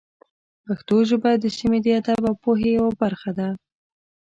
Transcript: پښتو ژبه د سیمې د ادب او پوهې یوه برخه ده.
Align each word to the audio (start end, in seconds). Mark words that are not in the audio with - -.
پښتو 0.65 0.97
ژبه 1.09 1.31
د 1.43 1.45
سیمې 1.57 1.79
د 1.83 1.87
ادب 1.99 2.21
او 2.29 2.35
پوهې 2.43 2.69
یوه 2.77 2.91
برخه 3.01 3.31
ده. 3.37 3.47